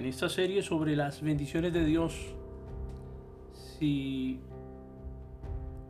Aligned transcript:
en 0.00 0.06
esta 0.06 0.30
serie 0.30 0.62
sobre 0.62 0.96
las 0.96 1.20
bendiciones 1.20 1.74
de 1.74 1.84
Dios. 1.84 2.32
Si 3.52 4.40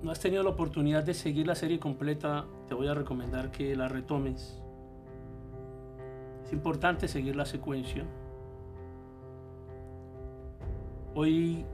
no 0.02 0.10
has 0.10 0.18
tenido 0.18 0.42
la 0.42 0.50
oportunidad 0.50 1.04
de 1.04 1.14
seguir 1.14 1.46
la 1.46 1.54
serie 1.54 1.78
completa, 1.78 2.44
te 2.66 2.74
voy 2.74 2.88
a 2.88 2.94
recomendar 2.94 3.52
que 3.52 3.76
la 3.76 3.86
retomes. 3.86 4.60
Es 6.44 6.52
importante 6.52 7.06
seguir 7.06 7.36
la 7.36 7.44
secuencia. 7.44 8.04
Hoy 11.14 11.64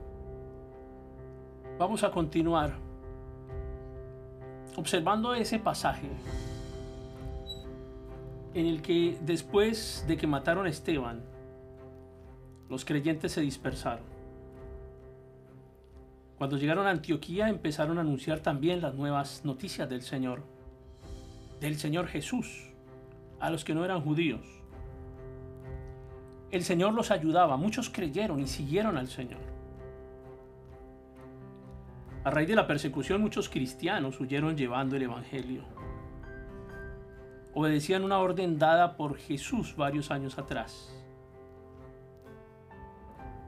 vamos 1.79 2.03
a 2.03 2.11
continuar 2.11 2.75
observando 4.75 5.33
ese 5.33 5.57
pasaje 5.57 6.07
en 8.53 8.67
el 8.67 8.83
que 8.83 9.17
después 9.21 10.05
de 10.07 10.17
que 10.17 10.27
mataron 10.27 10.67
a 10.67 10.69
Esteban, 10.69 11.36
los 12.69 12.85
creyentes 12.85 13.31
se 13.31 13.41
dispersaron. 13.41 14.05
Cuando 16.37 16.57
llegaron 16.57 16.85
a 16.85 16.91
Antioquía 16.91 17.49
empezaron 17.49 17.97
a 17.97 18.01
anunciar 18.01 18.41
también 18.41 18.81
las 18.81 18.93
nuevas 18.93 19.43
noticias 19.43 19.89
del 19.89 20.03
Señor, 20.03 20.43
del 21.59 21.77
Señor 21.77 22.07
Jesús, 22.07 22.69
a 23.39 23.49
los 23.49 23.65
que 23.65 23.73
no 23.73 23.83
eran 23.83 24.01
judíos. 24.01 24.45
El 26.51 26.63
Señor 26.63 26.93
los 26.93 27.11
ayudaba, 27.11 27.57
muchos 27.57 27.89
creyeron 27.89 28.39
y 28.39 28.47
siguieron 28.47 28.97
al 28.97 29.07
Señor. 29.07 29.41
A 32.23 32.29
raíz 32.29 32.47
de 32.47 32.55
la 32.55 32.67
persecución 32.67 33.21
muchos 33.21 33.49
cristianos 33.49 34.19
huyeron 34.19 34.55
llevando 34.55 34.95
el 34.95 35.03
Evangelio. 35.03 35.63
Obedecían 37.53 38.03
una 38.03 38.19
orden 38.19 38.59
dada 38.59 38.97
por 38.97 39.17
Jesús 39.17 39.75
varios 39.75 40.11
años 40.11 40.37
atrás. 40.37 40.96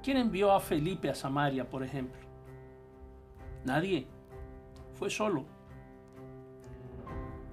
¿Quién 0.04 0.18
envió 0.18 0.52
a 0.52 0.60
Felipe 0.60 1.10
a 1.10 1.16
Samaria, 1.16 1.70
por 1.70 1.84
ejemplo? 1.84 2.22
Nadie. 3.66 4.08
Fue 4.94 5.10
solo. 5.10 5.46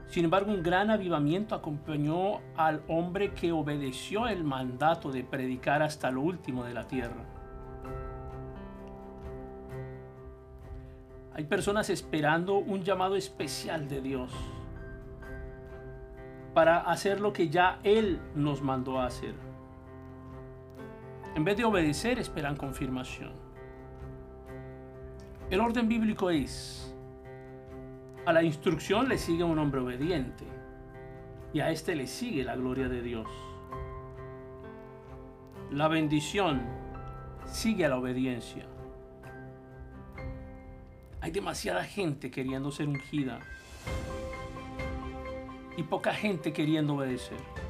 Sin 0.08 0.24
embargo, 0.24 0.52
un 0.52 0.62
gran 0.62 0.90
avivamiento 0.90 1.54
acompañó 1.54 2.40
al 2.56 2.82
hombre 2.88 3.34
que 3.34 3.52
obedeció 3.52 4.28
el 4.28 4.44
mandato 4.44 5.10
de 5.10 5.24
predicar 5.24 5.82
hasta 5.82 6.10
lo 6.10 6.22
último 6.22 6.64
de 6.64 6.74
la 6.74 6.86
tierra. 6.86 7.24
Hay 11.34 11.44
personas 11.44 11.90
esperando 11.90 12.56
un 12.56 12.82
llamado 12.82 13.14
especial 13.14 13.88
de 13.88 14.00
Dios 14.00 14.32
para 16.54 16.78
hacer 16.78 17.20
lo 17.20 17.34
que 17.34 17.50
ya 17.50 17.78
Él 17.82 18.18
nos 18.34 18.62
mandó 18.62 18.98
a 18.98 19.06
hacer. 19.06 19.34
En 21.36 21.44
vez 21.44 21.58
de 21.58 21.66
obedecer, 21.66 22.18
esperan 22.18 22.56
confirmación. 22.56 23.30
El 25.50 25.60
orden 25.60 25.86
bíblico 25.86 26.30
es, 26.30 26.96
a 28.24 28.32
la 28.32 28.42
instrucción 28.42 29.06
le 29.06 29.18
sigue 29.18 29.44
un 29.44 29.58
hombre 29.58 29.82
obediente 29.82 30.46
y 31.52 31.60
a 31.60 31.70
este 31.70 31.94
le 31.94 32.06
sigue 32.06 32.42
la 32.42 32.56
gloria 32.56 32.88
de 32.88 33.02
Dios. 33.02 33.28
La 35.70 35.88
bendición 35.88 36.62
sigue 37.44 37.84
a 37.84 37.90
la 37.90 37.98
obediencia. 37.98 38.64
Hay 41.20 41.32
demasiada 41.32 41.84
gente 41.84 42.30
queriendo 42.30 42.72
ser 42.72 42.88
ungida 42.88 43.40
y 45.76 45.82
poca 45.82 46.14
gente 46.14 46.54
queriendo 46.54 46.94
obedecer. 46.94 47.65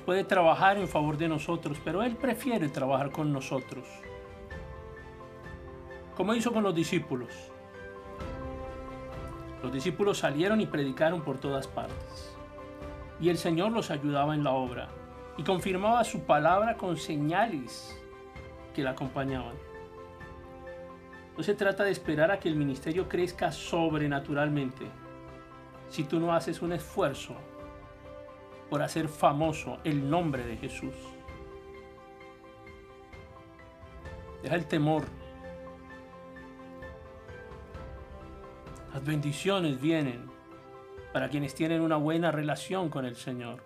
Puede 0.00 0.24
trabajar 0.24 0.78
en 0.78 0.88
favor 0.88 1.16
de 1.16 1.28
nosotros, 1.28 1.78
pero 1.84 2.02
Él 2.02 2.16
prefiere 2.16 2.68
trabajar 2.68 3.10
con 3.10 3.32
nosotros. 3.32 3.86
Como 6.16 6.34
hizo 6.34 6.52
con 6.52 6.62
los 6.62 6.74
discípulos. 6.74 7.30
Los 9.62 9.72
discípulos 9.72 10.18
salieron 10.18 10.60
y 10.60 10.66
predicaron 10.66 11.22
por 11.22 11.38
todas 11.38 11.66
partes. 11.66 12.36
Y 13.20 13.28
el 13.28 13.38
Señor 13.38 13.72
los 13.72 13.90
ayudaba 13.90 14.34
en 14.34 14.44
la 14.44 14.52
obra 14.52 14.88
y 15.36 15.42
confirmaba 15.42 16.04
su 16.04 16.20
palabra 16.20 16.76
con 16.76 16.96
señales 16.96 17.98
que 18.74 18.82
la 18.82 18.90
acompañaban. 18.90 19.54
No 21.36 21.42
se 21.42 21.54
trata 21.54 21.82
de 21.84 21.90
esperar 21.90 22.30
a 22.30 22.38
que 22.38 22.48
el 22.48 22.56
ministerio 22.56 23.08
crezca 23.08 23.50
sobrenaturalmente 23.50 24.86
si 25.88 26.04
tú 26.04 26.20
no 26.20 26.32
haces 26.32 26.62
un 26.62 26.72
esfuerzo 26.72 27.34
por 28.70 28.82
hacer 28.82 29.08
famoso 29.08 29.78
el 29.84 30.08
nombre 30.08 30.44
de 30.44 30.56
Jesús. 30.56 30.94
Deja 34.42 34.56
el 34.56 34.66
temor. 34.66 35.04
Las 38.92 39.04
bendiciones 39.04 39.80
vienen 39.80 40.30
para 41.12 41.28
quienes 41.28 41.54
tienen 41.54 41.80
una 41.80 41.96
buena 41.96 42.30
relación 42.30 42.90
con 42.90 43.04
el 43.04 43.16
Señor. 43.16 43.62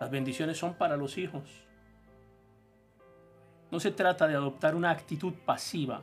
Las 0.00 0.10
bendiciones 0.10 0.58
son 0.58 0.74
para 0.74 0.96
los 0.96 1.16
hijos. 1.18 1.64
No 3.70 3.80
se 3.80 3.90
trata 3.90 4.26
de 4.26 4.34
adoptar 4.34 4.74
una 4.74 4.90
actitud 4.90 5.32
pasiva 5.44 6.02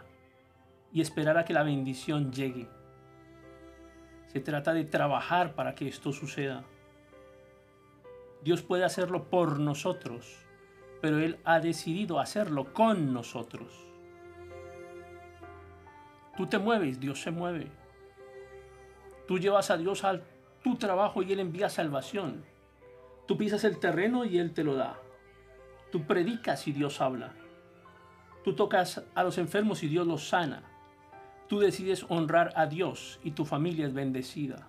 y 0.94 1.02
esperar 1.02 1.38
a 1.38 1.46
que 1.46 1.54
la 1.54 1.64
bendición 1.64 2.32
llegue. 2.32 2.68
Se 4.28 4.40
trata 4.40 4.74
de 4.74 4.86
trabajar 4.86 5.56
para 5.56 5.76
que 5.76 5.88
esto 5.88 6.12
suceda. 6.12 6.64
Dios 8.44 8.64
puede 8.64 8.84
hacerlo 8.84 9.30
por 9.30 9.60
nosotros, 9.60 10.46
pero 11.02 11.20
Él 11.20 11.40
ha 11.44 11.60
decidido 11.60 12.20
hacerlo 12.20 12.74
con 12.74 13.14
nosotros. 13.14 13.88
Tú 16.36 16.48
te 16.48 16.58
mueves, 16.58 17.00
Dios 17.00 17.22
se 17.22 17.30
mueve. 17.30 17.72
Tú 19.28 19.38
llevas 19.38 19.70
a 19.70 19.78
Dios 19.78 20.04
a 20.04 20.22
tu 20.64 20.76
trabajo 20.76 21.22
y 21.22 21.32
Él 21.32 21.40
envía 21.40 21.70
salvación. 21.70 22.44
Tú 23.28 23.38
pisas 23.38 23.64
el 23.64 23.78
terreno 23.78 24.26
y 24.26 24.40
Él 24.40 24.54
te 24.54 24.64
lo 24.64 24.76
da. 24.76 25.00
Tú 25.92 26.08
predicas 26.08 26.68
y 26.68 26.72
Dios 26.72 27.00
habla. 27.00 27.34
Tú 28.44 28.56
tocas 28.56 29.04
a 29.14 29.24
los 29.24 29.38
enfermos 29.38 29.84
y 29.84 29.88
Dios 29.88 30.08
los 30.08 30.30
sana. 30.30 30.64
Tú 31.48 31.60
decides 31.60 32.06
honrar 32.10 32.54
a 32.56 32.66
Dios 32.66 33.20
y 33.24 33.32
tu 33.32 33.46
familia 33.46 33.86
es 33.86 33.94
bendecida. 33.94 34.68